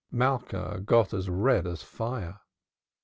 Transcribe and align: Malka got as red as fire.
Malka 0.09 0.81
got 0.83 1.13
as 1.13 1.29
red 1.29 1.67
as 1.67 1.83
fire. 1.83 2.39